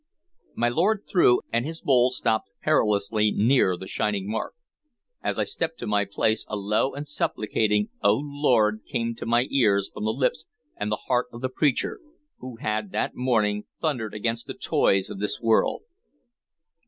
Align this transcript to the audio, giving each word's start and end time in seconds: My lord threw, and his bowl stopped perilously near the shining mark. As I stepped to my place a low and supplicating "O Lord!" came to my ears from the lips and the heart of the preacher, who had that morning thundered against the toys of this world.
My 0.55 0.67
lord 0.67 1.03
threw, 1.07 1.41
and 1.53 1.63
his 1.63 1.83
bowl 1.83 2.09
stopped 2.09 2.49
perilously 2.63 3.31
near 3.31 3.77
the 3.77 3.87
shining 3.87 4.27
mark. 4.27 4.55
As 5.21 5.37
I 5.37 5.43
stepped 5.43 5.77
to 5.77 5.85
my 5.85 6.05
place 6.05 6.43
a 6.49 6.55
low 6.55 6.95
and 6.95 7.07
supplicating 7.07 7.89
"O 8.01 8.13
Lord!" 8.15 8.81
came 8.87 9.13
to 9.13 9.27
my 9.27 9.45
ears 9.51 9.91
from 9.93 10.05
the 10.05 10.11
lips 10.11 10.45
and 10.75 10.91
the 10.91 11.03
heart 11.05 11.27
of 11.31 11.41
the 11.41 11.49
preacher, 11.49 11.99
who 12.39 12.55
had 12.55 12.91
that 12.93 13.13
morning 13.13 13.65
thundered 13.79 14.15
against 14.15 14.47
the 14.47 14.55
toys 14.55 15.11
of 15.11 15.19
this 15.19 15.39
world. 15.39 15.83